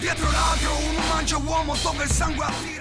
dietro 0.00 0.30
l'altro, 0.30 0.67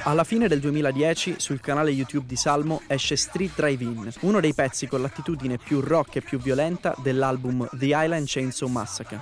Alla 0.04 0.24
fine 0.24 0.48
del 0.48 0.60
2010 0.60 1.36
sul 1.38 1.60
canale 1.60 1.90
YouTube 1.90 2.28
di 2.28 2.36
Salmo 2.36 2.82
esce 2.86 3.16
Street 3.16 3.54
Drive-In, 3.56 4.12
uno 4.22 4.40
dei 4.40 4.54
pezzi 4.54 4.86
con 4.88 5.02
l'attitudine 5.02 5.58
più 5.58 5.80
rock 5.80 6.18
e 6.18 6.22
più 6.22 6.40
violenta 6.40 6.94
dell'album 7.02 7.68
The 7.72 7.86
Island 7.88 8.28
Chainsaw 8.28 8.70
Massacre. 8.70 9.20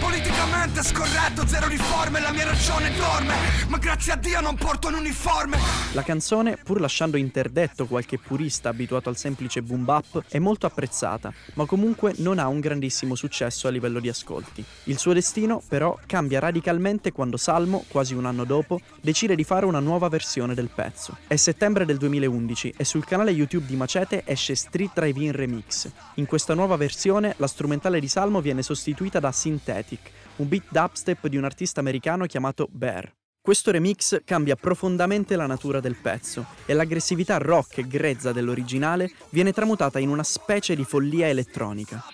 Politicamente 0.00 0.82
scorretto, 0.82 1.46
zero 1.46 1.68
riforme, 1.68 2.20
mia 2.32 2.44
ragione 2.44 2.90
dorme, 2.96 3.34
ma 3.68 3.78
grazie 3.78 4.12
a 4.12 4.16
Dio 4.16 4.40
non 4.40 4.56
porto 4.56 4.88
un 4.88 4.94
uniforme. 4.94 5.56
La 5.92 6.02
canzone, 6.02 6.56
pur 6.56 6.80
lasciando 6.80 7.16
interdetto 7.16 7.86
qualche 7.86 8.18
purista 8.18 8.70
abituato 8.70 9.08
al 9.08 9.16
semplice 9.16 9.62
boom 9.62 9.84
bap, 9.84 10.24
è 10.28 10.38
molto 10.38 10.66
apprezzata, 10.66 11.32
ma 11.54 11.66
comunque 11.66 12.14
non 12.18 12.38
ha 12.38 12.41
un 12.48 12.60
grandissimo 12.60 13.14
successo 13.14 13.68
a 13.68 13.70
livello 13.70 14.00
di 14.00 14.08
ascolti. 14.08 14.64
Il 14.84 14.98
suo 14.98 15.12
destino, 15.12 15.62
però, 15.68 15.98
cambia 16.06 16.40
radicalmente 16.40 17.12
quando 17.12 17.36
Salmo, 17.36 17.84
quasi 17.88 18.14
un 18.14 18.26
anno 18.26 18.44
dopo, 18.44 18.80
decide 19.00 19.34
di 19.34 19.44
fare 19.44 19.66
una 19.66 19.80
nuova 19.80 20.08
versione 20.08 20.54
del 20.54 20.70
pezzo. 20.74 21.16
È 21.26 21.36
settembre 21.36 21.84
del 21.84 21.98
2011 21.98 22.74
e 22.76 22.84
sul 22.84 23.04
canale 23.04 23.30
YouTube 23.30 23.66
di 23.66 23.76
Macete 23.76 24.22
esce 24.24 24.54
Street 24.54 24.92
Drive-In 24.94 25.32
Remix. 25.32 25.90
In 26.14 26.26
questa 26.26 26.54
nuova 26.54 26.76
versione 26.76 27.34
la 27.38 27.46
strumentale 27.46 28.00
di 28.00 28.08
Salmo 28.08 28.40
viene 28.40 28.62
sostituita 28.62 29.20
da 29.20 29.32
Synthetic, 29.32 30.10
un 30.36 30.48
beat 30.48 30.64
dubstep 30.70 31.26
di 31.26 31.36
un 31.36 31.44
artista 31.44 31.80
americano 31.80 32.26
chiamato 32.26 32.68
Bear. 32.70 33.12
Questo 33.44 33.72
remix 33.72 34.20
cambia 34.24 34.54
profondamente 34.54 35.34
la 35.34 35.46
natura 35.46 35.80
del 35.80 35.96
pezzo 35.96 36.46
e 36.64 36.74
l'aggressività 36.74 37.38
rock 37.38 37.78
e 37.78 37.88
grezza 37.88 38.30
dell'originale 38.30 39.10
viene 39.30 39.52
tramutata 39.52 39.98
in 39.98 40.10
una 40.10 40.22
specie 40.22 40.76
di 40.76 40.84
follia 40.84 41.26
elettronica. 41.26 42.04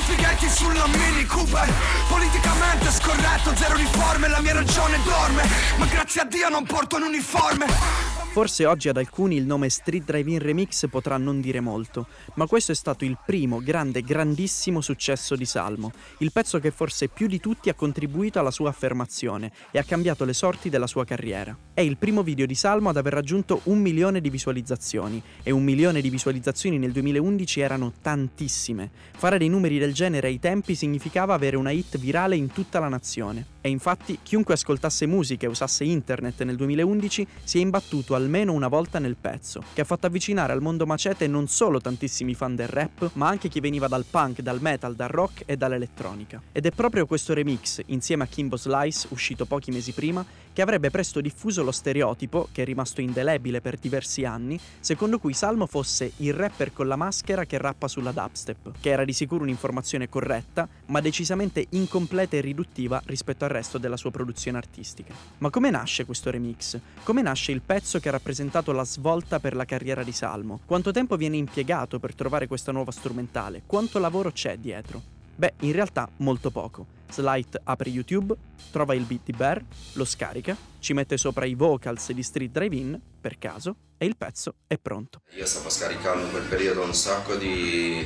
fighetti 0.05 0.49
sulla 0.49 0.87
Mini 0.87 1.25
Cooper. 1.25 1.73
Politicamente 2.07 2.91
scorretto, 2.91 3.55
zero 3.55 3.75
riforme, 3.75 4.27
la 4.27 4.41
mia 4.41 4.53
ragione 4.53 4.99
dorme, 5.03 5.43
ma 5.77 5.85
grazie 5.85 6.21
a 6.21 6.25
Dio 6.25 6.49
non 6.49 6.63
porto 6.63 6.97
un 6.97 7.03
uniforme. 7.03 8.12
Forse 8.33 8.65
oggi 8.65 8.89
ad 8.89 8.97
alcuni 8.97 9.35
il 9.35 9.45
nome 9.45 9.69
Street 9.69 10.05
Drive-In 10.05 10.39
Remix 10.39 10.89
potrà 10.89 11.17
non 11.17 11.39
dire 11.39 11.59
molto, 11.59 12.07
ma 12.33 12.47
questo 12.47 12.71
è 12.71 12.75
stato 12.75 13.05
il 13.05 13.15
primo 13.23 13.61
grande, 13.61 14.01
grandissimo 14.01 14.81
successo 14.81 15.35
di 15.35 15.45
Salmo, 15.45 15.91
il 16.17 16.31
pezzo 16.31 16.59
che 16.59 16.71
forse 16.71 17.09
più 17.09 17.27
di 17.27 17.39
tutti 17.39 17.69
ha 17.69 17.75
contribuito 17.75 18.39
alla 18.39 18.49
sua 18.49 18.69
affermazione 18.69 19.51
e 19.69 19.77
ha 19.77 19.83
cambiato 19.83 20.25
le 20.25 20.33
sorti 20.33 20.69
della 20.69 20.87
sua 20.87 21.05
carriera. 21.05 21.55
È 21.75 21.81
il 21.81 21.97
primo 21.97 22.23
video 22.23 22.47
di 22.47 22.55
Salmo 22.55 22.89
ad 22.89 22.97
aver 22.97 23.13
raggiunto 23.13 23.61
un 23.65 23.77
milione 23.77 24.19
di 24.19 24.31
visualizzazioni 24.31 25.21
e 25.43 25.51
un 25.51 25.63
milione 25.63 26.01
di 26.01 26.09
visualizzazioni 26.09 26.79
nel 26.79 26.91
2011 26.91 27.59
erano 27.59 27.93
tantissime. 28.01 28.89
Fare 29.15 29.37
dei 29.37 29.47
numeri 29.47 29.77
del 29.77 29.93
genere 29.93 30.29
ai 30.29 30.39
tempi 30.39 30.73
significava 30.73 31.35
avere 31.35 31.55
una 31.55 31.69
hit 31.69 31.99
virale 31.99 32.35
in 32.35 32.51
tutta 32.51 32.79
la 32.79 32.87
nazione. 32.87 33.52
E 33.65 33.69
infatti 33.69 34.19
chiunque 34.21 34.55
ascoltasse 34.55 35.05
musica 35.05 35.45
e 35.45 35.49
usasse 35.49 35.85
internet 35.85 36.43
nel 36.43 36.57
2011 36.57 37.25
si 37.45 37.59
è 37.59 37.61
imbattuto 37.61 38.13
almeno 38.13 38.51
una 38.51 38.67
volta 38.67 38.99
nel 38.99 39.15
pezzo, 39.15 39.63
che 39.71 39.79
ha 39.79 39.85
fatto 39.85 40.05
avvicinare 40.05 40.51
al 40.51 40.61
mondo 40.61 40.85
macete 40.85 41.27
non 41.27 41.47
solo 41.47 41.79
tantissimi 41.79 42.33
fan 42.33 42.57
del 42.57 42.67
rap, 42.67 43.11
ma 43.13 43.29
anche 43.29 43.47
chi 43.47 43.61
veniva 43.61 43.87
dal 43.87 44.03
punk, 44.03 44.41
dal 44.41 44.59
metal, 44.59 44.95
dal 44.95 45.07
rock 45.07 45.43
e 45.45 45.55
dall'elettronica. 45.55 46.41
Ed 46.51 46.65
è 46.65 46.71
proprio 46.71 47.05
questo 47.05 47.33
remix, 47.33 47.79
insieme 47.85 48.23
a 48.23 48.27
Kimbo 48.27 48.57
Slice, 48.57 49.07
uscito 49.11 49.45
pochi 49.45 49.71
mesi 49.71 49.93
prima, 49.93 50.25
che 50.51 50.61
avrebbe 50.61 50.91
presto 50.91 51.21
diffuso 51.21 51.63
lo 51.63 51.71
stereotipo, 51.71 52.49
che 52.51 52.63
è 52.63 52.65
rimasto 52.65 52.99
indelebile 52.99 53.61
per 53.61 53.77
diversi 53.77 54.25
anni, 54.25 54.59
secondo 54.81 55.19
cui 55.19 55.33
Salmo 55.33 55.67
fosse 55.67 56.11
il 56.17 56.33
rapper 56.33 56.73
con 56.73 56.87
la 56.87 56.97
maschera 56.97 57.45
che 57.45 57.57
rappa 57.57 57.87
sulla 57.87 58.11
dubstep, 58.11 58.73
che 58.81 58.89
era 58.89 59.05
di 59.05 59.13
sicuro 59.13 59.43
un'informazione 59.43 60.09
corretta, 60.09 60.67
ma 60.87 60.99
decisamente 60.99 61.65
incompleta 61.69 62.35
e 62.35 62.41
riduttiva 62.41 63.01
rispetto 63.05 63.45
al 63.45 63.51
resto 63.53 63.77
della 63.77 63.95
sua 63.95 64.11
produzione 64.11 64.57
artistica. 64.57 65.13
Ma 65.37 65.49
come 65.49 65.69
nasce 65.69 66.05
questo 66.05 66.29
remix? 66.29 66.77
Come 67.03 67.21
nasce 67.21 67.53
il 67.53 67.61
pezzo 67.61 67.99
che 67.99 68.09
ha 68.09 68.11
rappresentato 68.11 68.73
la 68.73 68.83
svolta 68.83 69.39
per 69.39 69.55
la 69.55 69.65
carriera 69.65 70.03
di 70.03 70.11
Salmo? 70.11 70.59
Quanto 70.65 70.91
tempo 70.91 71.15
viene 71.15 71.37
impiegato 71.37 71.99
per 71.99 72.13
trovare 72.13 72.47
questa 72.47 72.71
nuova 72.71 72.91
strumentale? 72.91 73.61
Quanto 73.65 73.99
lavoro 73.99 74.31
c'è 74.31 74.57
dietro? 74.57 75.01
Beh, 75.35 75.53
in 75.61 75.71
realtà 75.71 76.09
molto 76.17 76.51
poco. 76.51 77.01
Slight 77.13 77.61
apre 77.63 77.89
YouTube, 77.89 78.35
trova 78.71 78.95
il 78.95 79.03
beat 79.03 79.21
di 79.25 79.33
Bear, 79.33 79.63
lo 79.93 80.03
scarica, 80.03 80.57
ci 80.79 80.93
mette 80.93 81.15
sopra 81.17 81.45
i 81.45 81.53
vocals 81.53 82.11
di 82.11 82.23
Street 82.23 82.51
Drive-In, 82.51 82.99
per 83.21 83.37
caso, 83.37 83.75
e 84.03 84.05
il 84.05 84.17
pezzo 84.17 84.55
è 84.67 84.77
pronto. 84.77 85.21
Io 85.37 85.45
stavo 85.45 85.69
scaricando 85.69 86.25
in 86.25 86.31
quel 86.31 86.43
periodo 86.43 86.83
un 86.83 86.93
sacco 86.93 87.35
di, 87.35 88.05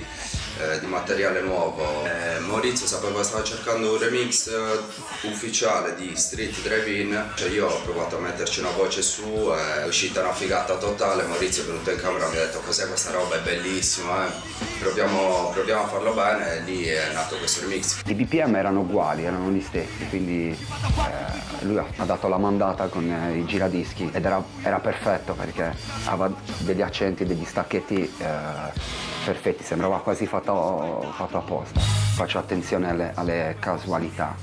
eh, 0.60 0.80
di 0.80 0.86
materiale 0.86 1.42
nuovo. 1.42 2.06
Eh, 2.06 2.38
Maurizio 2.42 2.86
sapeva 2.86 3.18
che 3.18 3.24
stava 3.24 3.44
cercando 3.44 3.94
un 3.94 3.98
remix 3.98 4.48
eh, 4.48 5.28
ufficiale 5.28 5.96
di 5.96 6.16
Street 6.16 6.62
Drive-In. 6.62 7.32
Cioè 7.36 7.50
io 7.50 7.68
ho 7.68 7.82
provato 7.82 8.18
a 8.18 8.20
metterci 8.20 8.60
una 8.60 8.70
voce 8.70 9.02
su, 9.02 9.24
è 9.24 9.88
uscita 9.88 10.22
una 10.22 10.34
figata 10.34 10.78
totale. 10.78 11.26
Maurizio 11.26 11.64
è 11.64 11.66
venuto 11.66 11.90
in 11.90 11.98
camera 11.98 12.28
e 12.28 12.30
mi 12.30 12.38
ha 12.38 12.46
detto 12.46 12.60
cos'è 12.60 12.88
questa 12.88 13.10
roba, 13.10 13.38
è 13.38 13.42
bellissima, 13.42 14.28
eh. 14.28 14.32
proviamo, 14.80 15.50
proviamo, 15.50 15.84
a 15.84 15.88
farlo 15.88 16.14
bene 16.14 16.58
e 16.58 16.60
lì 16.62 16.84
è 16.84 17.12
nato 17.14 17.38
questo 17.38 17.62
remix. 17.62 18.02
I 18.06 18.14
BPM 18.14 18.56
erano 18.56 18.84
uguali, 18.98 19.26
erano 19.26 19.52
gli 19.52 19.62
stessi, 19.62 20.08
quindi 20.10 20.50
eh, 20.50 21.66
lui 21.66 21.78
ha 21.78 22.06
dato 22.06 22.28
la 22.28 22.38
mandata 22.38 22.88
con 22.88 23.10
eh, 23.10 23.38
i 23.38 23.46
giradischi 23.46 24.10
ed 24.12 24.26
era, 24.26 24.44
era 24.64 24.80
perfetto 24.80 25.34
perché 25.34 25.72
aveva 26.06 26.34
degli 26.60 26.82
accenti, 26.82 27.24
degli 27.24 27.46
stacchetti 27.46 28.02
eh, 28.18 29.06
perfetti, 29.24 29.64
sembrava 29.64 30.00
quasi 30.00 30.26
fatto, 30.26 31.06
fatto 31.12 31.38
apposta. 31.38 31.80
Faccio 31.80 32.40
attenzione 32.40 32.90
alle, 32.90 33.12
alle, 33.14 33.56
casualità. 33.60 34.36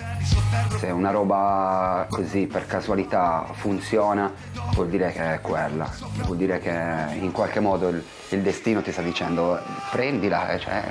Se 0.78 0.86
una 0.90 1.10
roba 1.10 2.06
così 2.08 2.46
per 2.46 2.66
casualità 2.66 3.46
funziona, 3.54 4.32
vuol 4.74 4.88
dire 4.88 5.10
che 5.10 5.34
è 5.34 5.40
quella, 5.40 5.90
vuol 6.22 6.36
dire 6.36 6.60
che 6.60 7.16
in 7.18 7.32
qualche 7.32 7.58
modo 7.58 7.88
il, 7.88 8.04
il 8.28 8.42
destino 8.42 8.82
ti 8.82 8.92
sta 8.92 9.02
dicendo 9.02 9.58
prendila, 9.90 10.56
cioè, 10.58 10.84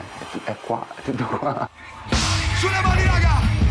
è 0.43 0.55
qua, 0.65 0.85
è 0.95 1.01
tutto 1.01 1.23
qua. 1.37 1.69
Júlia 2.63 2.81
Maria 2.81 3.11
H. 3.11 3.62